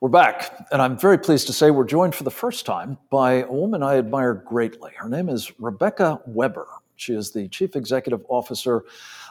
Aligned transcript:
We're 0.00 0.10
back, 0.10 0.68
and 0.72 0.82
I'm 0.82 0.98
very 0.98 1.16
pleased 1.16 1.46
to 1.46 1.54
say 1.54 1.70
we're 1.70 1.84
joined 1.84 2.14
for 2.14 2.24
the 2.24 2.30
first 2.30 2.66
time 2.66 2.98
by 3.08 3.44
a 3.44 3.50
woman 3.50 3.82
I 3.82 3.96
admire 3.96 4.34
greatly. 4.34 4.92
Her 4.94 5.08
name 5.08 5.30
is 5.30 5.58
Rebecca 5.58 6.20
Weber. 6.26 6.66
She 6.96 7.14
is 7.14 7.32
the 7.32 7.48
Chief 7.48 7.74
Executive 7.76 8.20
Officer 8.28 8.84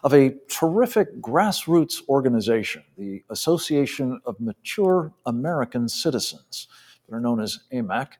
of 0.03 0.15
a 0.15 0.33
terrific 0.49 1.21
grassroots 1.21 2.01
organization, 2.09 2.83
the 2.97 3.23
Association 3.29 4.19
of 4.25 4.39
Mature 4.39 5.13
American 5.27 5.87
Citizens, 5.87 6.67
are 7.11 7.19
known 7.19 7.39
as 7.39 7.59
AMAC. 7.71 8.13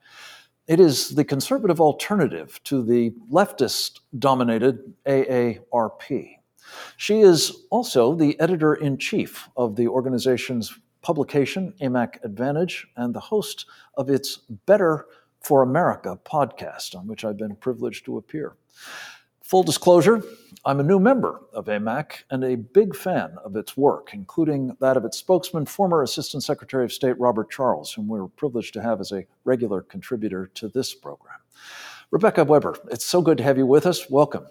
It 0.68 0.80
is 0.80 1.16
the 1.16 1.26
conservative 1.26 1.82
alternative 1.82 2.60
to 2.66 2.84
the 2.84 3.12
leftist 3.32 4.02
dominated 4.20 4.94
AARP. 5.08 6.36
She 6.98 7.22
is 7.22 7.66
also 7.72 8.14
the 8.14 8.40
editor 8.40 8.76
in 8.76 9.00
chief 9.00 9.50
of 9.58 9.76
the 9.76 9.88
organization's 9.88 10.78
publication, 11.06 11.72
AMAC 11.82 12.18
Advantage, 12.24 12.88
and 12.98 13.14
the 13.14 13.20
host 13.20 13.68
of 13.94 14.10
its 14.10 14.38
Better 14.66 15.06
for 15.40 15.62
America 15.62 16.18
podcast, 16.26 16.96
on 16.96 17.06
which 17.06 17.24
I've 17.24 17.38
been 17.38 17.56
privileged 17.58 18.06
to 18.06 18.18
appear. 18.18 18.56
Full 19.44 19.62
disclosure, 19.62 20.24
I'm 20.66 20.80
a 20.80 20.84
new 20.84 20.98
member 20.98 21.42
of 21.54 21.68
AMAC 21.68 22.24
and 22.32 22.44
a 22.44 22.56
big 22.56 22.96
fan 22.96 23.38
of 23.46 23.56
its 23.56 23.78
work, 23.78 24.16
including 24.16 24.76
that 24.80 24.98
of 24.98 25.06
its 25.06 25.20
spokesman, 25.20 25.68
former 25.68 26.02
Assistant 26.02 26.44
Secretary 26.44 26.84
of 26.84 26.92
State 26.92 27.20
Robert 27.20 27.52
Charles, 27.52 27.94
whom 27.94 28.08
we're 28.08 28.26
privileged 28.26 28.74
to 28.74 28.82
have 28.82 29.00
as 29.00 29.12
a 29.12 29.28
regular 29.44 29.82
contributor 29.84 30.50
to 30.56 30.70
this 30.70 30.96
program. 30.96 31.38
Rebecca 32.10 32.44
Weber, 32.44 32.80
it's 32.90 33.06
so 33.06 33.22
good 33.22 33.38
to 33.38 33.44
have 33.44 33.60
you 33.60 33.68
with 33.68 33.86
us. 33.86 34.10
Welcome. 34.10 34.48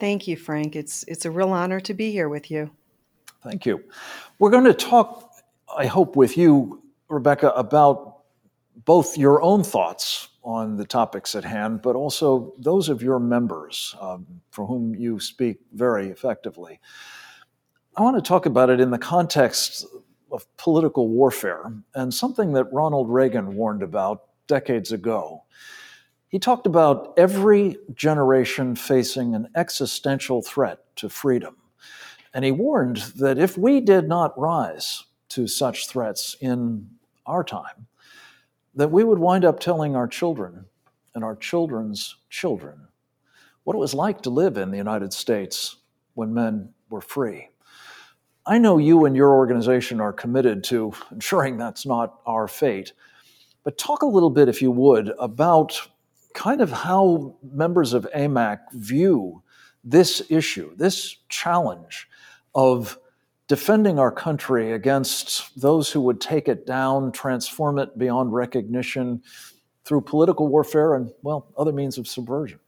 Thank 0.00 0.26
you, 0.26 0.36
Frank. 0.36 0.74
It's, 0.74 1.04
it's 1.06 1.24
a 1.24 1.30
real 1.30 1.50
honor 1.50 1.78
to 1.78 1.94
be 1.94 2.10
here 2.10 2.28
with 2.28 2.50
you. 2.50 2.72
Thank 3.42 3.64
you. 3.64 3.84
We're 4.40 4.50
going 4.50 4.64
to 4.64 4.74
talk 4.74 5.25
I 5.74 5.86
hope 5.86 6.16
with 6.16 6.36
you, 6.36 6.82
Rebecca, 7.08 7.50
about 7.50 8.18
both 8.84 9.16
your 9.16 9.42
own 9.42 9.64
thoughts 9.64 10.28
on 10.44 10.76
the 10.76 10.84
topics 10.84 11.34
at 11.34 11.44
hand, 11.44 11.82
but 11.82 11.96
also 11.96 12.54
those 12.58 12.88
of 12.88 13.02
your 13.02 13.18
members 13.18 13.96
um, 14.00 14.26
for 14.50 14.66
whom 14.66 14.94
you 14.94 15.18
speak 15.18 15.58
very 15.72 16.08
effectively. 16.08 16.78
I 17.96 18.02
want 18.02 18.16
to 18.16 18.26
talk 18.26 18.46
about 18.46 18.70
it 18.70 18.78
in 18.78 18.90
the 18.90 18.98
context 18.98 19.86
of 20.30 20.46
political 20.56 21.08
warfare 21.08 21.72
and 21.94 22.12
something 22.12 22.52
that 22.52 22.72
Ronald 22.72 23.10
Reagan 23.10 23.56
warned 23.56 23.82
about 23.82 24.24
decades 24.46 24.92
ago. 24.92 25.44
He 26.28 26.38
talked 26.38 26.66
about 26.66 27.14
every 27.16 27.78
generation 27.94 28.76
facing 28.76 29.34
an 29.34 29.48
existential 29.56 30.42
threat 30.42 30.80
to 30.96 31.08
freedom. 31.08 31.56
And 32.34 32.44
he 32.44 32.52
warned 32.52 32.98
that 33.16 33.38
if 33.38 33.56
we 33.56 33.80
did 33.80 34.06
not 34.06 34.38
rise 34.38 35.05
to 35.30 35.46
such 35.46 35.88
threats 35.88 36.36
in 36.40 36.88
our 37.26 37.42
time, 37.44 37.86
that 38.74 38.90
we 38.90 39.04
would 39.04 39.18
wind 39.18 39.44
up 39.44 39.58
telling 39.58 39.96
our 39.96 40.06
children 40.06 40.66
and 41.14 41.24
our 41.24 41.36
children's 41.36 42.16
children 42.30 42.88
what 43.64 43.74
it 43.74 43.80
was 43.80 43.94
like 43.94 44.22
to 44.22 44.30
live 44.30 44.56
in 44.56 44.70
the 44.70 44.76
United 44.76 45.12
States 45.12 45.76
when 46.14 46.32
men 46.32 46.72
were 46.88 47.00
free. 47.00 47.48
I 48.46 48.58
know 48.58 48.78
you 48.78 49.06
and 49.06 49.16
your 49.16 49.34
organization 49.34 50.00
are 50.00 50.12
committed 50.12 50.62
to 50.64 50.92
ensuring 51.10 51.56
that's 51.56 51.84
not 51.84 52.20
our 52.26 52.46
fate, 52.46 52.92
but 53.64 53.76
talk 53.76 54.02
a 54.02 54.06
little 54.06 54.30
bit, 54.30 54.48
if 54.48 54.62
you 54.62 54.70
would, 54.70 55.12
about 55.18 55.80
kind 56.32 56.60
of 56.60 56.70
how 56.70 57.34
members 57.42 57.92
of 57.92 58.06
AMAC 58.14 58.58
view 58.72 59.42
this 59.82 60.22
issue, 60.30 60.76
this 60.76 61.16
challenge 61.28 62.08
of 62.54 62.98
defending 63.48 63.98
our 63.98 64.10
country 64.10 64.72
against 64.72 65.60
those 65.60 65.90
who 65.90 66.00
would 66.00 66.20
take 66.20 66.48
it 66.48 66.66
down, 66.66 67.12
transform 67.12 67.78
it 67.78 67.96
beyond 67.96 68.32
recognition 68.32 69.22
through 69.84 70.00
political 70.00 70.48
warfare 70.48 70.94
and, 70.94 71.12
well, 71.22 71.46
other 71.56 71.72
means 71.72 71.96
of 71.96 72.08
subversion? 72.08 72.58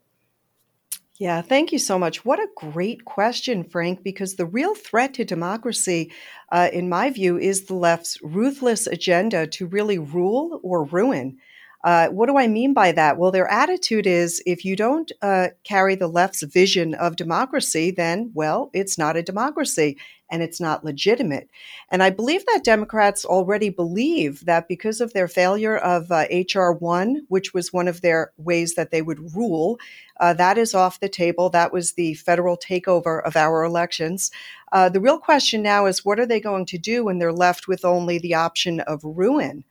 Yeah, 1.18 1.42
thank 1.42 1.72
you 1.72 1.80
so 1.80 1.98
much. 1.98 2.24
What 2.24 2.38
a 2.38 2.46
great 2.54 3.04
question, 3.04 3.64
Frank, 3.64 4.04
because 4.04 4.36
the 4.36 4.46
real 4.46 4.76
threat 4.76 5.14
to 5.14 5.24
democracy, 5.24 6.12
uh, 6.52 6.68
in 6.72 6.88
my 6.88 7.10
view, 7.10 7.36
is 7.36 7.64
the 7.64 7.74
left's 7.74 8.22
ruthless 8.22 8.86
agenda 8.86 9.48
to 9.48 9.66
really 9.66 9.98
rule 9.98 10.60
or 10.62 10.84
ruin. 10.84 11.38
Uh, 11.82 12.08
what 12.08 12.26
do 12.26 12.36
I 12.36 12.46
mean 12.46 12.72
by 12.72 12.92
that? 12.92 13.18
Well, 13.18 13.32
their 13.32 13.50
attitude 13.50 14.06
is 14.06 14.40
if 14.46 14.64
you 14.64 14.76
don't 14.76 15.10
uh, 15.20 15.48
carry 15.64 15.96
the 15.96 16.08
left's 16.08 16.42
vision 16.44 16.94
of 16.94 17.16
democracy, 17.16 17.90
then, 17.90 18.30
well, 18.32 18.70
it's 18.72 18.96
not 18.96 19.16
a 19.16 19.22
democracy 19.22 19.96
and 20.30 20.42
it's 20.42 20.60
not 20.60 20.84
legitimate. 20.84 21.48
And 21.90 22.02
I 22.02 22.10
believe 22.10 22.44
that 22.46 22.64
Democrats 22.64 23.24
already 23.24 23.70
believe 23.70 24.44
that 24.44 24.68
because 24.68 25.00
of 25.00 25.12
their 25.12 25.28
failure 25.28 25.76
of 25.76 26.10
uh, 26.10 26.24
H.R. 26.28 26.72
1, 26.72 27.26
which 27.28 27.54
was 27.54 27.72
one 27.72 27.88
of 27.88 28.00
their 28.00 28.32
ways 28.36 28.74
that 28.74 28.90
they 28.90 29.02
would 29.02 29.34
rule, 29.34 29.78
uh, 30.20 30.34
that 30.34 30.58
is 30.58 30.74
off 30.74 31.00
the 31.00 31.08
table. 31.08 31.48
That 31.50 31.72
was 31.72 31.92
the 31.92 32.14
federal 32.14 32.56
takeover 32.56 33.22
of 33.24 33.36
our 33.36 33.64
elections. 33.64 34.30
Uh, 34.72 34.88
the 34.88 35.00
real 35.00 35.18
question 35.18 35.62
now 35.62 35.86
is 35.86 36.04
what 36.04 36.20
are 36.20 36.26
they 36.26 36.40
going 36.40 36.66
to 36.66 36.78
do 36.78 37.04
when 37.04 37.18
they're 37.18 37.32
left 37.32 37.68
with 37.68 37.84
only 37.84 38.18
the 38.18 38.34
option 38.34 38.80
of 38.80 39.00
ruin? 39.04 39.64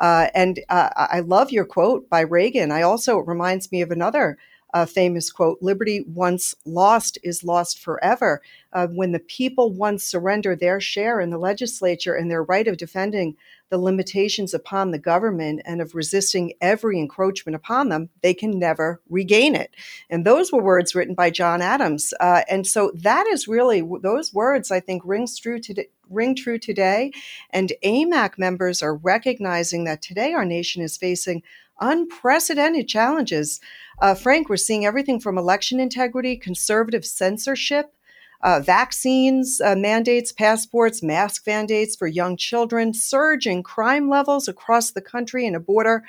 Uh, 0.00 0.28
and 0.34 0.60
uh, 0.70 0.88
I 0.96 1.20
love 1.20 1.52
your 1.52 1.66
quote 1.66 2.08
by 2.08 2.20
Reagan. 2.20 2.72
I 2.72 2.82
also, 2.82 3.18
it 3.18 3.26
reminds 3.26 3.70
me 3.70 3.82
of 3.82 3.90
another 3.90 4.38
uh, 4.74 4.86
famous 4.86 5.30
quote 5.30 5.58
Liberty 5.60 6.04
once 6.06 6.54
lost 6.64 7.18
is 7.22 7.44
lost 7.44 7.78
forever. 7.78 8.40
Uh, 8.72 8.86
when 8.88 9.12
the 9.12 9.18
people 9.18 9.72
once 9.72 10.04
surrender 10.04 10.54
their 10.54 10.80
share 10.80 11.20
in 11.20 11.30
the 11.30 11.38
legislature 11.38 12.14
and 12.14 12.30
their 12.30 12.44
right 12.44 12.68
of 12.68 12.76
defending 12.76 13.36
the 13.70 13.78
limitations 13.78 14.52
upon 14.52 14.90
the 14.90 14.98
government 14.98 15.62
and 15.64 15.80
of 15.80 15.94
resisting 15.94 16.52
every 16.60 16.98
encroachment 16.98 17.54
upon 17.54 17.88
them, 17.88 18.10
they 18.22 18.34
can 18.34 18.58
never 18.58 19.00
regain 19.08 19.54
it. 19.54 19.74
And 20.08 20.24
those 20.24 20.52
were 20.52 20.62
words 20.62 20.94
written 20.94 21.14
by 21.14 21.30
John 21.30 21.62
Adams. 21.62 22.12
Uh, 22.20 22.42
and 22.50 22.66
so 22.66 22.92
that 22.96 23.26
is 23.28 23.48
really, 23.48 23.82
those 24.02 24.34
words, 24.34 24.70
I 24.70 24.80
think, 24.80 25.02
rings 25.04 25.38
true 25.38 25.60
today. 25.60 25.88
Ring 26.10 26.34
true 26.34 26.58
today. 26.58 27.12
And 27.50 27.72
AMAC 27.84 28.38
members 28.38 28.82
are 28.82 28.96
recognizing 28.96 29.84
that 29.84 30.02
today 30.02 30.32
our 30.32 30.44
nation 30.44 30.82
is 30.82 30.96
facing 30.96 31.42
unprecedented 31.80 32.88
challenges. 32.88 33.60
Uh, 34.00 34.14
Frank, 34.14 34.48
we're 34.48 34.56
seeing 34.56 34.84
everything 34.84 35.20
from 35.20 35.38
election 35.38 35.80
integrity, 35.80 36.36
conservative 36.36 37.06
censorship, 37.06 37.94
uh, 38.42 38.60
vaccines 38.60 39.60
uh, 39.60 39.74
mandates, 39.76 40.32
passports, 40.32 41.02
mask 41.02 41.46
mandates 41.46 41.94
for 41.94 42.06
young 42.06 42.36
children, 42.36 42.94
surge 42.94 43.46
in 43.46 43.62
crime 43.62 44.08
levels 44.08 44.48
across 44.48 44.92
the 44.92 45.02
country 45.02 45.46
and 45.46 45.56
a 45.56 45.60
border 45.60 46.02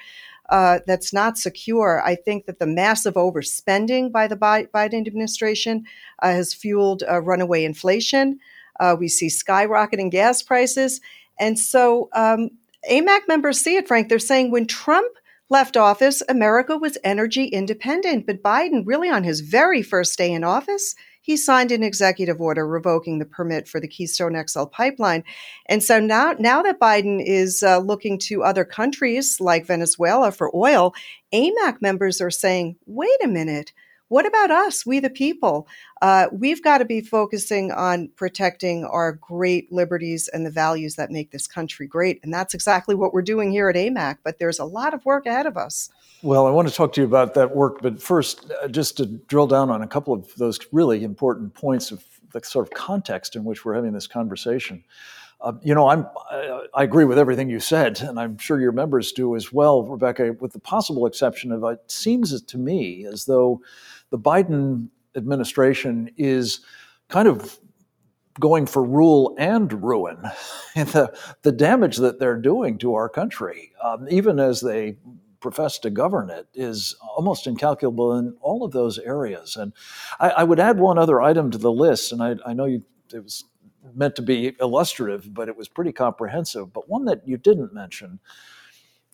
uh, 0.50 0.79
that's 0.85 1.13
not 1.13 1.38
secure. 1.38 2.01
I 2.03 2.16
think 2.16 2.45
that 2.45 2.59
the 2.59 2.68
massive 2.68 3.13
overspending 3.16 4.12
by 4.12 4.28
the 4.28 4.35
Biden 4.35 5.07
administration 5.07 5.85
uh, 6.22 6.31
has 6.31 6.53
fueled 6.53 7.03
uh, 7.09 7.22
runaway 7.22 7.63
inflation. 7.63 8.39
Uh, 8.81 8.97
we 9.00 9.08
see 9.08 9.28
skyrocketing 9.28 10.12
gas 10.12 10.42
prices. 10.44 11.00
And 11.40 11.58
so 11.58 12.09
um, 12.14 12.50
AMAC 12.90 13.22
members 13.28 13.62
see 13.62 13.78
it, 13.78 13.88
Frank. 13.88 14.09
They're 14.09 14.19
saying 14.19 14.52
when 14.52 14.68
Trump 14.68 15.16
left 15.50 15.78
office, 15.78 16.24
America 16.28 16.78
was 16.78 16.97
energy 17.03 17.46
independent. 17.46 18.25
But 18.25 18.42
Biden, 18.42 18.84
really 18.86 19.09
on 19.09 19.24
his 19.24 19.42
very 19.42 19.84
first 19.84 20.18
day 20.18 20.31
in 20.31 20.44
office, 20.44 20.96
he 21.22 21.38
signed 21.38 21.72
an 21.72 21.84
executive 21.84 22.42
order 22.42 22.68
revoking 22.68 23.19
the 23.19 23.25
permit 23.25 23.68
for 23.68 23.80
the 23.80 23.88
Keystone 23.88 24.42
XL 24.47 24.66
pipeline. 24.66 25.24
And 25.68 25.84
so 25.84 26.00
now, 26.00 26.34
now 26.40 26.63
that 26.63 26.80
Biden 26.80 27.22
is 27.24 27.62
uh, 27.62 27.78
looking 27.78 28.18
to 28.19 28.44
other 28.44 28.66
countries 28.66 29.40
like 29.40 29.68
Venezuela 29.68 30.31
for 30.31 30.56
oil, 30.56 30.96
AMAC 31.31 31.81
members 31.81 32.22
are 32.22 32.31
saying, 32.31 32.78
wait 32.88 33.24
a 33.24 33.28
minute. 33.28 33.72
What 34.12 34.26
about 34.26 34.52
us, 34.52 34.86
we 34.86 35.00
the 35.00 35.10
people? 35.10 35.70
Uh, 36.02 36.28
we've 36.34 36.62
got 36.62 36.80
to 36.80 36.86
be 36.86 37.00
focusing 37.00 37.72
on 37.72 38.10
protecting 38.18 38.84
our 38.84 39.14
great 39.14 39.72
liberties 39.72 40.28
and 40.28 40.46
the 40.46 40.52
values 40.52 40.96
that 40.96 41.12
make 41.12 41.32
this 41.32 41.48
country 41.48 41.88
great. 41.88 42.20
And 42.22 42.34
that's 42.34 42.54
exactly 42.54 42.94
what 42.94 43.14
we're 43.14 43.22
doing 43.22 43.52
here 43.52 43.70
at 43.70 43.78
AMAC. 43.78 44.18
But 44.22 44.38
there's 44.38 44.60
a 44.60 44.66
lot 44.66 44.94
of 44.94 45.06
work 45.06 45.28
ahead 45.28 45.46
of 45.46 45.56
us. 45.56 45.90
Well, 46.24 46.46
I 46.46 46.52
want 46.52 46.68
to 46.68 46.74
talk 46.74 46.92
to 46.92 47.02
you 47.02 47.08
about 47.08 47.36
that 47.36 47.56
work. 47.56 47.81
But 47.81 48.02
first, 48.02 48.52
uh, 48.62 48.68
just 48.68 48.98
to 48.98 49.06
drill 49.06 49.48
down 49.48 49.69
on 49.69 49.81
a 49.81 49.88
couple 49.88 50.14
of 50.14 50.36
those 50.36 50.60
really 50.74 51.06
important 51.06 51.54
points 51.54 51.90
of 51.90 52.04
the 52.34 52.42
sort 52.44 52.68
of 52.68 52.74
context 52.74 53.38
in 53.38 53.46
which 53.46 53.64
we're 53.64 53.75
having 53.75 53.94
this 53.94 54.07
conversation. 54.07 54.84
Uh, 55.40 55.54
you 55.64 55.74
know, 55.74 55.88
I'm, 55.88 56.06
I, 56.30 56.68
I, 56.75 56.84
agree 56.84 57.04
with 57.04 57.18
everything 57.18 57.50
you 57.50 57.60
said, 57.60 58.00
and 58.02 58.19
I'm 58.19 58.38
sure 58.38 58.62
your 58.62 58.72
members 58.72 59.12
do 59.12 59.36
as 59.36 59.52
well, 59.52 59.81
Rebecca, 59.81 60.36
with 60.40 60.54
the 60.54 60.60
possible 60.60 61.07
exception 61.07 61.52
of 61.52 61.64
it 61.64 61.80
seems 61.88 62.40
to 62.40 62.57
me 62.60 63.07
as 63.07 63.25
though 63.25 63.60
the 64.12 64.19
Biden 64.19 64.90
administration 65.16 66.12
is 66.18 66.62
kind 67.10 67.28
of 67.28 67.60
going 68.40 68.66
for 68.66 68.84
rule 68.84 69.36
and 69.38 69.84
ruin. 69.84 70.22
the, 70.75 71.13
the 71.42 71.52
damage 71.52 71.98
that 71.98 72.19
they're 72.19 72.40
doing 72.40 72.78
to 72.78 72.94
our 72.94 73.10
country, 73.10 73.72
um, 73.84 74.08
even 74.10 74.40
as 74.40 74.62
they 74.62 74.98
profess 75.40 75.80
to 75.80 75.90
govern 75.90 76.30
it, 76.30 76.48
is 76.54 76.96
almost 77.16 77.48
incalculable 77.48 78.18
in 78.18 78.36
all 78.42 78.63
of 78.63 78.72
those 78.72 79.00
areas. 79.00 79.58
And 79.58 79.74
I, 80.19 80.30
I 80.30 80.44
would 80.44 80.60
add 80.60 80.80
one 80.80 80.98
other 80.98 81.22
item 81.22 81.52
to 81.52 81.57
the 81.57 81.72
list, 81.72 82.12
and 82.12 82.22
I, 82.22 82.36
I 82.46 82.54
know 82.54 82.66
you, 82.66 82.84
it 83.14 83.24
was 83.24 83.44
meant 83.96 84.16
to 84.16 84.22
be 84.22 84.56
illustrative, 84.62 85.34
but 85.34 85.50
it 85.50 85.57
was 85.57 85.68
pretty 85.68 85.92
comprehensive. 85.92 86.72
But 86.72 86.88
one 86.88 87.06
that 87.06 87.28
you 87.28 87.38
didn't 87.38 87.74
mention 87.74 88.19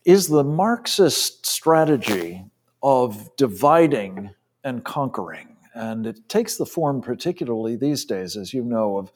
is 0.04 0.28
the 0.28 0.44
Marxist 0.44 1.46
strategy 1.46 2.44
of 2.82 3.34
dividing 3.36 4.30
and 4.68 4.84
conquering. 4.84 5.56
And 5.74 6.06
it 6.06 6.28
takes 6.28 6.56
the 6.56 6.66
form, 6.66 7.00
particularly 7.00 7.76
these 7.76 8.04
days, 8.04 8.36
as 8.36 8.52
you 8.52 8.64
know, 8.64 8.98
of 8.98 9.12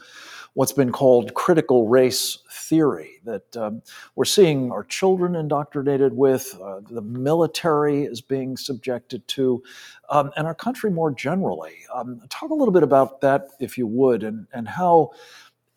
what's 0.55 0.73
been 0.73 0.93
called 0.93 1.35
critical 1.35 1.89
race 1.89 2.39
theory 2.51 3.21
that 3.25 3.57
um, 3.57 3.83
we're 4.15 4.25
seeing 4.25 4.71
our 4.71 4.85
children 4.85 5.35
indoctrinated 5.35 6.15
with, 6.15 6.57
uh, 6.63 6.81
the 6.91 7.01
military 7.01 8.05
is 8.05 8.21
being 8.21 8.57
subjected 8.57 9.27
to, 9.29 9.63
um, 10.11 10.31
and 10.37 10.47
our 10.47 10.55
country 10.55 10.91
more 10.91 11.11
generally. 11.11 11.79
Um, 11.93 12.21
talk 12.29 12.51
a 12.51 12.55
little 12.55 12.73
bit 12.73 12.83
about 12.83 13.21
that, 13.23 13.49
if 13.61 13.79
you 13.79 13.87
would, 13.87 14.23
and, 14.23 14.47
and 14.53 14.69
how 14.69 15.13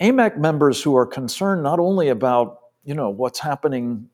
AMAC 0.01 0.37
members 0.37 0.83
who 0.83 0.95
are 0.95 1.05
concerned 1.05 1.63
not 1.63 1.79
only 1.79 2.09
about 2.09 2.59
you 2.83 2.93
know 2.93 3.09
what's 3.09 3.39
happening 3.39 4.09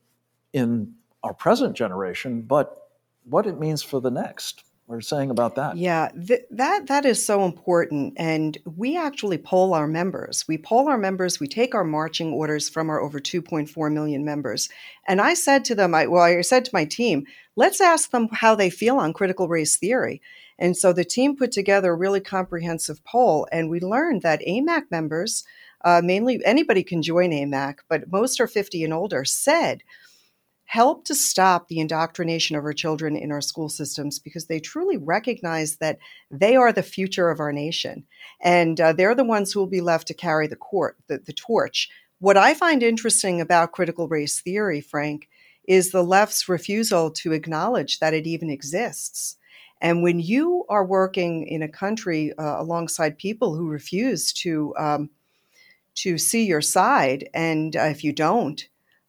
in 0.52 0.94
our 1.22 1.34
present 1.34 1.76
generation, 1.76 2.42
but 2.42 2.88
what 3.24 3.46
it 3.46 3.58
means 3.58 3.82
for 3.82 4.00
the 4.00 4.10
next 4.10 4.64
were 4.96 5.00
saying 5.02 5.30
about 5.30 5.56
that. 5.56 5.76
Yeah, 5.76 6.10
th- 6.26 6.44
that 6.50 6.86
that 6.86 7.04
is 7.04 7.24
so 7.24 7.44
important, 7.44 8.14
and 8.16 8.58
we 8.64 8.96
actually 8.96 9.38
poll 9.38 9.74
our 9.74 9.86
members. 9.86 10.46
We 10.46 10.58
poll 10.58 10.88
our 10.88 10.98
members. 10.98 11.40
We 11.40 11.48
take 11.48 11.74
our 11.74 11.84
marching 11.84 12.32
orders 12.32 12.68
from 12.68 12.90
our 12.90 13.00
over 13.00 13.18
2.4 13.18 13.92
million 13.92 14.24
members, 14.24 14.68
and 15.06 15.20
I 15.20 15.34
said 15.34 15.64
to 15.66 15.74
them, 15.74 15.94
I, 15.94 16.06
well, 16.06 16.22
I 16.22 16.40
said 16.42 16.64
to 16.66 16.70
my 16.74 16.84
team, 16.84 17.26
let's 17.56 17.80
ask 17.80 18.10
them 18.10 18.28
how 18.32 18.54
they 18.54 18.70
feel 18.70 18.96
on 18.96 19.12
critical 19.12 19.48
race 19.48 19.76
theory. 19.76 20.22
And 20.58 20.76
so 20.76 20.92
the 20.92 21.04
team 21.04 21.36
put 21.36 21.50
together 21.50 21.92
a 21.92 21.96
really 21.96 22.20
comprehensive 22.20 23.04
poll, 23.04 23.48
and 23.50 23.68
we 23.68 23.80
learned 23.80 24.22
that 24.22 24.42
AMAC 24.46 24.90
members, 24.90 25.44
uh, 25.84 26.00
mainly 26.04 26.40
anybody 26.44 26.84
can 26.84 27.02
join 27.02 27.30
AMAC, 27.30 27.78
but 27.88 28.10
most 28.12 28.40
are 28.40 28.46
50 28.46 28.84
and 28.84 28.92
older, 28.94 29.24
said 29.24 29.82
help 30.72 31.04
to 31.04 31.14
stop 31.14 31.68
the 31.68 31.80
indoctrination 31.80 32.56
of 32.56 32.64
our 32.64 32.72
children 32.72 33.14
in 33.14 33.30
our 33.30 33.42
school 33.42 33.68
systems 33.68 34.18
because 34.18 34.46
they 34.46 34.58
truly 34.58 34.96
recognize 34.96 35.76
that 35.76 35.98
they 36.30 36.56
are 36.56 36.72
the 36.72 36.82
future 36.82 37.28
of 37.28 37.40
our 37.40 37.52
nation. 37.52 38.02
And 38.40 38.80
uh, 38.80 38.94
they're 38.94 39.14
the 39.14 39.22
ones 39.22 39.52
who 39.52 39.60
will 39.60 39.66
be 39.66 39.82
left 39.82 40.08
to 40.08 40.14
carry 40.14 40.46
the, 40.46 40.56
court, 40.56 40.96
the, 41.08 41.18
the 41.18 41.34
torch. 41.34 41.90
What 42.20 42.38
I 42.38 42.54
find 42.54 42.82
interesting 42.82 43.38
about 43.38 43.72
critical 43.72 44.08
race 44.08 44.40
theory, 44.40 44.80
Frank, 44.80 45.28
is 45.68 45.90
the 45.90 46.02
left's 46.02 46.48
refusal 46.48 47.10
to 47.10 47.32
acknowledge 47.32 47.98
that 47.98 48.14
it 48.14 48.26
even 48.26 48.48
exists. 48.48 49.36
And 49.82 50.02
when 50.02 50.20
you 50.20 50.64
are 50.70 50.86
working 50.86 51.46
in 51.48 51.62
a 51.62 51.68
country 51.68 52.32
uh, 52.38 52.62
alongside 52.62 53.18
people 53.18 53.54
who 53.54 53.68
refuse 53.68 54.32
to 54.44 54.74
um, 54.78 55.10
to 55.96 56.16
see 56.16 56.46
your 56.46 56.62
side, 56.62 57.28
and 57.34 57.76
uh, 57.76 57.82
if 57.82 58.02
you 58.02 58.14
don't, 58.14 58.66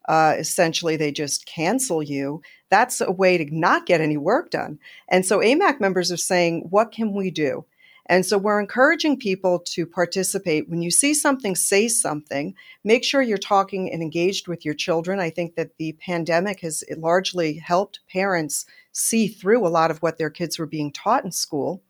uh, 0.08 0.34
essentially 0.38 0.96
they 0.96 1.12
just 1.12 1.46
cancel 1.46 2.02
you, 2.02 2.42
that's 2.70 3.00
a 3.00 3.12
way 3.12 3.38
to 3.38 3.46
not 3.54 3.86
get 3.86 4.00
any 4.00 4.16
work 4.16 4.50
done. 4.50 4.78
And 5.08 5.24
so 5.24 5.38
AMAC 5.38 5.80
members 5.80 6.10
are 6.10 6.16
saying, 6.16 6.66
what 6.70 6.92
can 6.92 7.12
we 7.12 7.30
do? 7.30 7.64
And 8.06 8.26
so 8.26 8.36
we're 8.36 8.60
encouraging 8.60 9.18
people 9.18 9.60
to 9.60 9.86
participate. 9.86 10.68
When 10.68 10.82
you 10.82 10.90
see 10.90 11.14
something, 11.14 11.56
say 11.56 11.88
something. 11.88 12.54
Make 12.84 13.02
sure 13.02 13.22
you're 13.22 13.38
talking 13.38 13.90
and 13.90 14.02
engaged 14.02 14.46
with 14.46 14.64
your 14.64 14.74
children. 14.74 15.20
I 15.20 15.30
think 15.30 15.54
that 15.54 15.78
the 15.78 15.92
pandemic 15.92 16.60
has 16.60 16.84
largely 16.98 17.54
helped 17.54 18.00
parents 18.10 18.66
see 18.92 19.26
through 19.26 19.66
a 19.66 19.68
lot 19.68 19.90
of 19.90 19.98
what 19.98 20.18
their 20.18 20.30
kids 20.30 20.58
were 20.58 20.66
being 20.66 20.92
taught 20.92 21.24
in 21.24 21.32
school. 21.32 21.82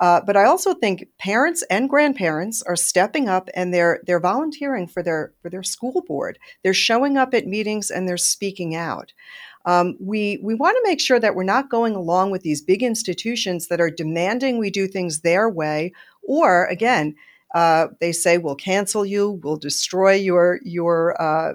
Uh, 0.00 0.20
but 0.26 0.36
I 0.36 0.44
also 0.44 0.74
think 0.74 1.08
parents 1.18 1.62
and 1.70 1.88
grandparents 1.88 2.62
are 2.62 2.76
stepping 2.76 3.28
up 3.28 3.48
and 3.54 3.72
they're 3.72 4.00
they're 4.06 4.20
volunteering 4.20 4.86
for 4.86 5.02
their 5.02 5.32
for 5.40 5.50
their 5.50 5.62
school 5.62 6.02
board. 6.06 6.38
They're 6.62 6.74
showing 6.74 7.16
up 7.16 7.32
at 7.34 7.46
meetings 7.46 7.90
and 7.90 8.08
they're 8.08 8.16
speaking 8.16 8.74
out. 8.74 9.12
Um, 9.66 9.96
we 10.00 10.38
we 10.42 10.54
want 10.54 10.76
to 10.76 10.88
make 10.88 11.00
sure 11.00 11.20
that 11.20 11.34
we're 11.34 11.44
not 11.44 11.70
going 11.70 11.94
along 11.94 12.30
with 12.30 12.42
these 12.42 12.60
big 12.60 12.82
institutions 12.82 13.68
that 13.68 13.80
are 13.80 13.90
demanding 13.90 14.58
we 14.58 14.70
do 14.70 14.86
things 14.86 15.20
their 15.20 15.48
way, 15.48 15.92
or 16.22 16.66
again, 16.66 17.14
uh, 17.54 17.88
they 18.00 18.12
say 18.12 18.36
we'll 18.36 18.56
cancel 18.56 19.06
you, 19.06 19.40
we'll 19.42 19.56
destroy 19.56 20.14
your 20.14 20.60
your 20.64 21.20
uh, 21.22 21.54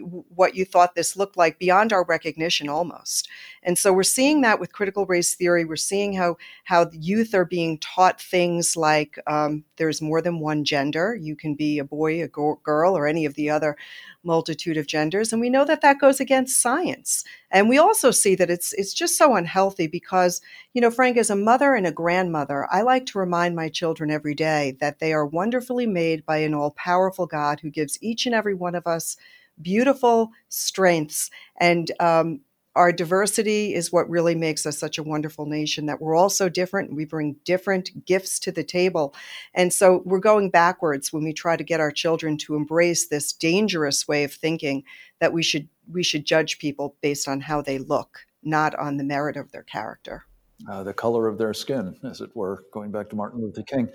what 0.00 0.54
you 0.54 0.64
thought 0.64 0.94
this 0.94 1.16
looked 1.16 1.36
like 1.36 1.58
beyond 1.58 1.92
our 1.92 2.04
recognition 2.04 2.68
almost. 2.68 3.28
And 3.62 3.76
so 3.78 3.92
we're 3.92 4.02
seeing 4.02 4.40
that 4.42 4.60
with 4.60 4.72
critical 4.72 5.06
race 5.06 5.34
theory. 5.34 5.64
We're 5.64 5.76
seeing 5.76 6.12
how 6.12 6.36
how 6.64 6.90
youth 6.92 7.34
are 7.34 7.44
being 7.44 7.78
taught 7.78 8.20
things 8.20 8.76
like 8.76 9.18
um, 9.26 9.64
there's 9.76 10.00
more 10.00 10.22
than 10.22 10.40
one 10.40 10.64
gender. 10.64 11.14
You 11.20 11.36
can 11.36 11.54
be 11.54 11.78
a 11.78 11.84
boy, 11.84 12.22
a 12.22 12.28
girl, 12.28 12.96
or 12.96 13.06
any 13.06 13.24
of 13.24 13.34
the 13.34 13.50
other 13.50 13.76
multitude 14.24 14.76
of 14.76 14.86
genders, 14.86 15.32
and 15.32 15.40
we 15.40 15.50
know 15.50 15.64
that 15.64 15.80
that 15.80 16.00
goes 16.00 16.20
against 16.20 16.60
science. 16.60 17.24
And 17.50 17.68
we 17.68 17.78
also 17.78 18.10
see 18.10 18.34
that 18.36 18.50
it's 18.50 18.72
it's 18.74 18.92
just 18.92 19.16
so 19.16 19.34
unhealthy 19.34 19.86
because 19.86 20.40
you 20.72 20.80
know, 20.80 20.90
Frank, 20.90 21.16
as 21.16 21.30
a 21.30 21.36
mother 21.36 21.74
and 21.74 21.86
a 21.86 21.92
grandmother, 21.92 22.68
I 22.70 22.82
like 22.82 23.06
to 23.06 23.18
remind 23.18 23.56
my 23.56 23.68
children 23.68 24.10
every 24.10 24.34
day 24.34 24.76
that 24.80 24.98
they 24.98 25.12
are 25.12 25.26
wonderfully 25.26 25.86
made 25.86 26.24
by 26.24 26.38
an 26.38 26.54
all 26.54 26.70
powerful 26.72 27.26
God 27.26 27.60
who 27.60 27.70
gives 27.70 27.98
each 28.02 28.26
and 28.26 28.34
every 28.34 28.54
one 28.54 28.74
of 28.74 28.86
us 28.86 29.16
beautiful 29.62 30.30
strengths. 30.48 31.30
And 31.60 31.90
um, 32.00 32.40
our 32.78 32.92
diversity 32.92 33.74
is 33.74 33.90
what 33.90 34.08
really 34.08 34.36
makes 34.36 34.64
us 34.64 34.78
such 34.78 34.98
a 34.98 35.02
wonderful 35.02 35.46
nation 35.46 35.86
that 35.86 36.00
we're 36.00 36.14
all 36.14 36.30
so 36.30 36.48
different 36.48 36.94
we 36.94 37.04
bring 37.04 37.34
different 37.44 38.04
gifts 38.06 38.38
to 38.38 38.52
the 38.52 38.62
table 38.62 39.12
and 39.52 39.72
so 39.72 40.00
we're 40.04 40.20
going 40.20 40.48
backwards 40.48 41.12
when 41.12 41.24
we 41.24 41.32
try 41.32 41.56
to 41.56 41.64
get 41.64 41.80
our 41.80 41.90
children 41.90 42.36
to 42.36 42.54
embrace 42.54 43.08
this 43.08 43.32
dangerous 43.32 44.06
way 44.06 44.22
of 44.22 44.32
thinking 44.32 44.84
that 45.20 45.32
we 45.32 45.42
should 45.42 45.68
we 45.90 46.04
should 46.04 46.24
judge 46.24 46.60
people 46.60 46.94
based 47.02 47.26
on 47.26 47.40
how 47.40 47.60
they 47.60 47.78
look 47.78 48.20
not 48.44 48.74
on 48.76 48.96
the 48.96 49.04
merit 49.04 49.36
of 49.36 49.50
their 49.50 49.64
character 49.64 50.24
uh, 50.66 50.82
the 50.82 50.92
color 50.92 51.28
of 51.28 51.38
their 51.38 51.54
skin, 51.54 51.96
as 52.02 52.20
it 52.20 52.34
were, 52.34 52.64
going 52.72 52.90
back 52.90 53.08
to 53.10 53.16
Martin 53.16 53.40
Luther 53.40 53.62
King. 53.62 53.88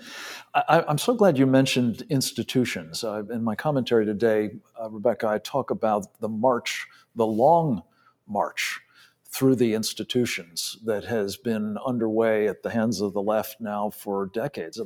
I, 0.54 0.84
am 0.88 0.98
so 0.98 1.14
glad 1.14 1.36
you 1.36 1.46
mentioned 1.46 2.04
institutions. 2.08 3.04
Uh, 3.04 3.22
in 3.30 3.44
my 3.44 3.54
commentary 3.54 4.06
today, 4.06 4.50
uh, 4.80 4.88
Rebecca, 4.90 5.28
I 5.28 5.38
talk 5.38 5.70
about 5.70 6.18
the 6.20 6.28
march, 6.28 6.86
the 7.14 7.26
long 7.26 7.82
march 8.26 8.80
through 9.28 9.56
the 9.56 9.74
institutions 9.74 10.78
that 10.84 11.04
has 11.04 11.36
been 11.36 11.76
underway 11.84 12.46
at 12.46 12.62
the 12.62 12.70
hands 12.70 13.00
of 13.00 13.12
the 13.12 13.22
left 13.22 13.60
now 13.60 13.90
for 13.90 14.26
decades. 14.26 14.80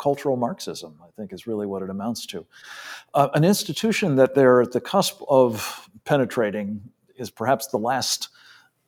Cultural 0.00 0.36
Marxism, 0.36 0.98
I 1.00 1.10
think, 1.16 1.32
is 1.32 1.46
really 1.46 1.66
what 1.66 1.82
it 1.82 1.90
amounts 1.90 2.26
to. 2.26 2.46
Uh, 3.14 3.28
an 3.34 3.44
institution 3.44 4.16
that 4.16 4.34
they're 4.34 4.62
at 4.62 4.72
the 4.72 4.80
cusp 4.80 5.22
of 5.28 5.88
penetrating 6.04 6.80
is 7.16 7.30
perhaps 7.30 7.68
the 7.68 7.76
last 7.76 8.30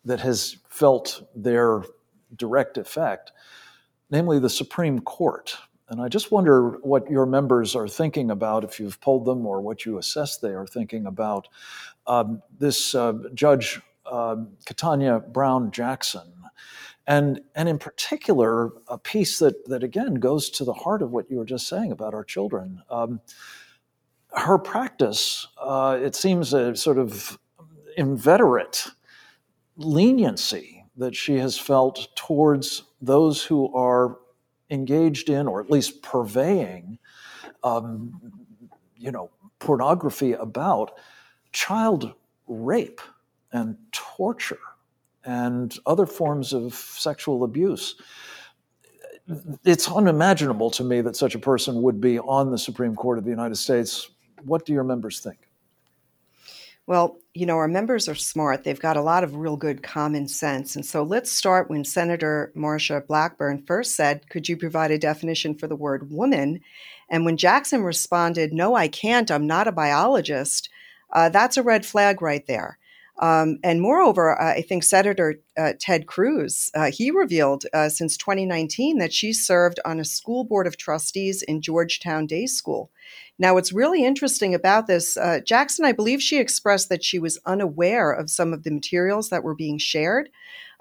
that 0.05 0.21
has 0.21 0.57
felt 0.69 1.23
their 1.37 1.85
direct 2.37 2.79
effect, 2.79 3.33
namely 4.11 4.39
the 4.39 4.51
Supreme 4.51 5.01
Court. 5.01 5.57
And 5.89 6.01
I 6.01 6.09
just 6.09 6.33
wonder 6.33 6.79
what 6.83 7.11
your 7.11 7.27
members 7.27 7.77
are 7.77 7.89
thinking 7.89 8.31
about, 8.31 8.65
if 8.65 8.81
you've 8.81 9.01
polled 9.01 9.27
them, 9.27 9.47
or 9.47 9.61
what 9.61 9.85
you 9.85 9.99
assess 9.99 10.39
they 10.39 10.55
are 10.55 10.67
thinking 10.67 11.07
about 11.07 11.49
um, 12.07 12.43
this 12.59 12.95
uh, 12.95 13.15
Judge 13.35 13.81
uh, 14.07 14.37
Brown 15.33 15.71
Jackson. 15.71 16.33
And, 17.07 17.43
and 17.55 17.69
in 17.69 17.79
particular, 17.79 18.71
a 18.89 18.97
piece 18.97 19.39
that, 19.41 19.69
that 19.69 19.85
again 19.85 20.15
goes 20.15 20.49
to 20.51 20.65
the 20.65 20.73
heart 20.73 21.03
of 21.03 21.11
what 21.11 21.31
you 21.31 21.37
were 21.37 21.45
just 21.45 21.69
saying 21.69 21.93
about 21.93 22.15
our 22.15 22.25
children. 22.25 22.83
Um, 22.91 23.21
her 24.33 24.59
practice, 24.59 25.47
uh, 25.59 25.99
it 26.03 26.15
seems 26.15 26.55
a 26.55 26.75
sort 26.75 26.99
of 26.99 27.39
inveterate 27.97 28.89
leniency 29.77 30.74
that 30.97 31.15
she 31.15 31.37
has 31.39 31.59
felt 31.59 32.09
towards 32.15 32.85
those 33.01 33.43
who 33.43 33.73
are 33.75 34.19
engaged 34.71 35.29
in, 35.29 35.47
or 35.47 35.61
at 35.61 35.71
least 35.71 36.03
purveying, 36.03 36.99
um, 37.63 38.33
you 38.97 39.11
know, 39.11 39.31
pornography 39.59 40.33
about 40.33 40.99
child 41.53 42.15
rape 42.47 43.01
and 43.53 43.77
torture 43.93 44.59
and 45.25 45.79
other 45.87 46.07
forms 46.07 46.53
of 46.53 46.75
sexual 46.75 47.45
abuse. 47.45 47.97
It's 49.65 49.91
unimaginable 49.91 50.71
to 50.73 50.85
me 50.85 51.01
that 51.01 51.17
such 51.17 51.35
a 51.35 51.39
person 51.39 51.81
would 51.83 52.01
be 52.01 52.19
on 52.19 52.51
the 52.51 52.59
Supreme 52.59 52.95
Court 52.95 53.17
of 53.17 53.25
the 53.25 53.31
United 53.31 53.57
States. 53.57 54.11
What 54.43 54.67
do 54.67 54.75
your 54.75 54.85
members 54.85 55.21
think? 55.21 55.44
Well, 56.87 57.19
you 57.33 57.47
know, 57.47 57.57
our 57.57 57.69
members 57.69 58.09
are 58.09 58.15
smart. 58.15 58.65
They've 58.65 58.79
got 58.79 58.97
a 58.99 59.03
lot 59.03 59.25
of 59.25 59.37
real 59.37 59.57
good 59.57 59.83
common 59.83 60.29
sense. 60.29 60.77
And 60.77 60.85
so 60.85 61.03
let's 61.03 61.31
start 61.31 61.71
when 61.71 61.85
Senator 61.85 62.53
Marsha 62.55 63.07
Blackburn 63.07 63.65
first 63.67 63.97
said, 63.97 64.29
Could 64.29 64.49
you 64.49 64.57
provide 64.57 64.91
a 64.91 64.99
definition 64.99 65.55
for 65.55 65.67
the 65.67 65.77
word 65.77 66.11
woman? 66.11 66.61
And 67.09 67.25
when 67.25 67.37
Jackson 67.39 67.83
responded, 67.83 68.53
No, 68.53 68.75
I 68.75 68.89
can't. 68.89 69.31
I'm 69.31 69.47
not 69.47 69.67
a 69.69 69.73
biologist, 69.73 70.69
uh, 71.13 71.29
that's 71.31 71.57
a 71.57 71.63
red 71.63 71.87
flag 71.87 72.21
right 72.21 72.47
there. 72.47 72.79
Um, 73.21 73.59
and 73.63 73.81
moreover, 73.81 74.41
I 74.41 74.63
think 74.63 74.83
Senator 74.83 75.37
uh, 75.57 75.75
Ted 75.79 76.07
Cruz, 76.07 76.71
uh, 76.75 76.91
he 76.91 77.13
revealed 77.13 77.65
uh, 77.73 77.89
since 77.89 78.17
2019 78.17 78.99
that 78.99 79.13
she 79.13 79.33
served 79.33 79.79
on 79.85 80.01
a 80.01 80.05
school 80.05 80.43
board 80.45 80.67
of 80.67 80.77
trustees 80.77 81.41
in 81.43 81.63
Georgetown 81.63 82.27
Day 82.27 82.47
School. 82.47 82.91
Now, 83.39 83.55
what's 83.55 83.73
really 83.73 84.05
interesting 84.05 84.55
about 84.55 84.87
this, 84.87 85.17
uh, 85.17 85.41
Jackson, 85.45 85.85
I 85.85 85.93
believe 85.93 86.23
she 86.23 86.39
expressed 86.39 86.89
that 86.89 87.05
she 87.05 87.19
was 87.19 87.39
unaware 87.47 88.13
of 88.13 88.31
some 88.31 88.53
of 88.53 88.65
the 88.65 88.71
materials 88.71 89.31
that 89.31 89.45
were 89.45 89.55
being 89.55 89.79
shared. 89.79 90.29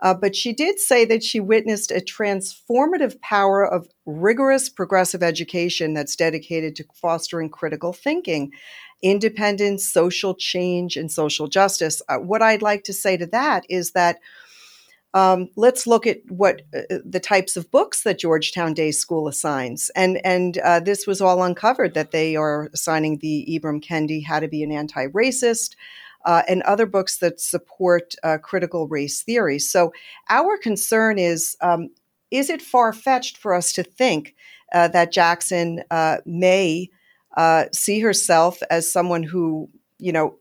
Uh, 0.01 0.13
but 0.13 0.35
she 0.35 0.53
did 0.53 0.79
say 0.79 1.05
that 1.05 1.23
she 1.23 1.39
witnessed 1.39 1.89
a 1.89 2.01
transformative 2.01 3.19
power 3.21 3.65
of 3.65 3.87
rigorous 4.05 4.69
progressive 4.69 5.23
education 5.23 5.93
that's 5.93 6.15
dedicated 6.15 6.75
to 6.75 6.85
fostering 6.93 7.49
critical 7.49 7.93
thinking, 7.93 8.51
independence, 9.03 9.85
social 9.85 10.33
change, 10.33 10.97
and 10.97 11.11
social 11.11 11.47
justice. 11.47 12.01
Uh, 12.09 12.17
what 12.17 12.41
I'd 12.41 12.63
like 12.63 12.83
to 12.85 12.93
say 12.93 13.17
to 13.17 13.27
that 13.27 13.65
is 13.69 13.91
that. 13.91 14.19
Um, 15.15 15.49
let's 15.55 15.85
look 15.85 16.07
at 16.07 16.21
what 16.27 16.63
uh, 16.75 16.97
the 17.05 17.19
types 17.19 17.55
of 17.55 17.69
books 17.69 18.01
that 18.01 18.17
Georgetown 18.17 18.73
Day 18.73 18.89
School 18.89 19.27
assigns, 19.27 19.91
and 19.95 20.19
and 20.25 20.57
uh, 20.57 20.79
this 20.79 21.05
was 21.05 21.21
all 21.21 21.43
uncovered 21.43 21.93
that 21.93 22.09
they 22.09 22.35
are 22.35 22.71
assigning 22.73 23.19
the 23.19 23.45
Ibram 23.47 23.79
Kendi 23.79 24.25
How 24.25 24.39
to 24.39 24.47
Be 24.47 24.63
an 24.63 24.71
Anti-Racist, 24.71 25.75
uh, 26.25 26.41
and 26.47 26.63
other 26.63 26.85
books 26.85 27.17
that 27.17 27.39
support 27.39 28.15
uh, 28.23 28.37
critical 28.39 28.87
race 28.87 29.21
theory. 29.21 29.59
So, 29.59 29.93
our 30.29 30.57
concern 30.57 31.19
is 31.19 31.55
um, 31.61 31.89
is 32.31 32.49
it 32.49 32.63
far 32.63 32.91
fetched 32.91 33.37
for 33.37 33.53
us 33.53 33.71
to 33.73 33.83
think 33.83 34.35
uh, 34.73 34.87
that 34.89 35.11
Jackson 35.11 35.83
uh, 35.91 36.17
may 36.25 36.89
uh, 37.35 37.65
see 37.73 37.99
herself 37.99 38.59
as 38.69 38.91
someone 38.91 39.23
who, 39.23 39.69
you 39.99 40.11
know, 40.11 40.37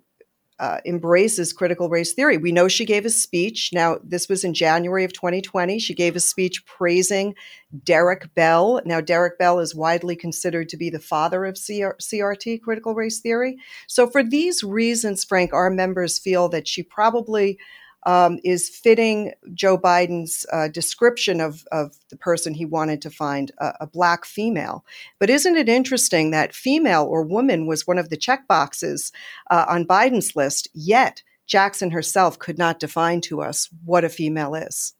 uh, 0.62 0.78
embraces 0.86 1.52
critical 1.52 1.88
race 1.88 2.12
theory. 2.12 2.36
We 2.36 2.52
know 2.52 2.68
she 2.68 2.84
gave 2.84 3.04
a 3.04 3.10
speech. 3.10 3.70
Now, 3.72 3.98
this 4.04 4.28
was 4.28 4.44
in 4.44 4.54
January 4.54 5.02
of 5.02 5.12
2020. 5.12 5.80
She 5.80 5.92
gave 5.92 6.14
a 6.14 6.20
speech 6.20 6.64
praising 6.66 7.34
Derek 7.82 8.32
Bell. 8.36 8.80
Now, 8.84 9.00
Derek 9.00 9.38
Bell 9.38 9.58
is 9.58 9.74
widely 9.74 10.14
considered 10.14 10.68
to 10.68 10.76
be 10.76 10.88
the 10.88 11.00
father 11.00 11.44
of 11.44 11.54
CR- 11.56 11.98
CRT, 12.00 12.62
critical 12.62 12.94
race 12.94 13.18
theory. 13.18 13.56
So, 13.88 14.06
for 14.06 14.22
these 14.22 14.62
reasons, 14.62 15.24
Frank, 15.24 15.52
our 15.52 15.68
members 15.68 16.20
feel 16.20 16.48
that 16.50 16.68
she 16.68 16.84
probably 16.84 17.58
um, 18.04 18.38
is 18.44 18.68
fitting 18.68 19.32
Joe 19.54 19.78
Biden's 19.78 20.44
uh, 20.52 20.68
description 20.68 21.40
of, 21.40 21.64
of 21.70 21.96
the 22.10 22.16
person 22.16 22.54
he 22.54 22.64
wanted 22.64 23.00
to 23.02 23.10
find, 23.10 23.52
a, 23.58 23.74
a, 23.80 23.86
black 23.86 24.24
female. 24.24 24.84
But 25.18 25.30
isn't 25.30 25.56
it 25.56 25.68
interesting 25.68 26.30
that 26.30 26.54
female 26.54 27.04
or 27.04 27.22
woman 27.22 27.66
was 27.66 27.86
one 27.86 27.98
of 27.98 28.08
the 28.08 28.16
check 28.16 28.48
boxes 28.48 29.12
uh, 29.50 29.66
on 29.68 29.86
Biden's 29.86 30.34
list, 30.34 30.68
yet 30.74 31.22
Jackson 31.46 31.90
herself 31.90 32.38
could 32.38 32.58
not 32.58 32.80
define 32.80 33.20
to 33.22 33.42
us 33.42 33.68
what 33.84 34.04
a 34.04 34.08
female 34.08 34.54
is? 34.54 34.94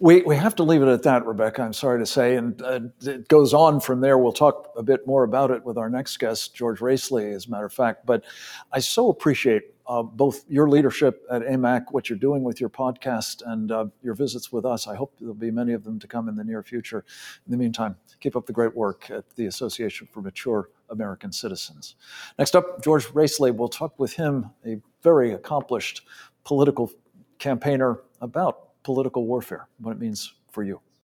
We, 0.00 0.22
we 0.22 0.34
have 0.34 0.56
to 0.56 0.64
leave 0.64 0.82
it 0.82 0.88
at 0.88 1.04
that, 1.04 1.24
Rebecca, 1.24 1.62
I'm 1.62 1.72
sorry 1.72 2.00
to 2.00 2.06
say. 2.06 2.34
And 2.34 2.60
uh, 2.60 2.80
it 3.02 3.28
goes 3.28 3.54
on 3.54 3.78
from 3.78 4.00
there. 4.00 4.18
We'll 4.18 4.32
talk 4.32 4.72
a 4.76 4.82
bit 4.82 5.06
more 5.06 5.22
about 5.22 5.52
it 5.52 5.64
with 5.64 5.78
our 5.78 5.88
next 5.88 6.16
guest, 6.16 6.56
George 6.56 6.80
Rasley, 6.80 7.32
as 7.32 7.46
a 7.46 7.50
matter 7.50 7.66
of 7.66 7.72
fact. 7.72 8.04
But 8.04 8.24
I 8.72 8.80
so 8.80 9.10
appreciate 9.10 9.71
uh, 9.86 10.02
both 10.02 10.44
your 10.48 10.68
leadership 10.68 11.24
at 11.30 11.42
AMAC, 11.42 11.86
what 11.90 12.08
you're 12.08 12.18
doing 12.18 12.42
with 12.42 12.60
your 12.60 12.70
podcast, 12.70 13.42
and 13.46 13.72
uh, 13.72 13.86
your 14.02 14.14
visits 14.14 14.52
with 14.52 14.64
us. 14.64 14.86
I 14.86 14.94
hope 14.94 15.14
there'll 15.18 15.34
be 15.34 15.50
many 15.50 15.72
of 15.72 15.84
them 15.84 15.98
to 15.98 16.06
come 16.06 16.28
in 16.28 16.36
the 16.36 16.44
near 16.44 16.62
future. 16.62 17.04
In 17.46 17.50
the 17.50 17.56
meantime, 17.56 17.96
keep 18.20 18.36
up 18.36 18.46
the 18.46 18.52
great 18.52 18.74
work 18.74 19.10
at 19.10 19.28
the 19.36 19.46
Association 19.46 20.08
for 20.12 20.22
Mature 20.22 20.68
American 20.90 21.32
Citizens. 21.32 21.96
Next 22.38 22.54
up, 22.54 22.82
George 22.82 23.06
Rasley. 23.08 23.54
We'll 23.54 23.68
talk 23.68 23.98
with 23.98 24.12
him, 24.12 24.50
a 24.66 24.78
very 25.02 25.32
accomplished 25.32 26.02
political 26.44 26.90
campaigner, 27.38 28.00
about 28.20 28.82
political 28.84 29.26
warfare, 29.26 29.66
what 29.78 29.92
it 29.92 29.98
means 29.98 30.34
for 30.50 30.62
you. 30.62 30.80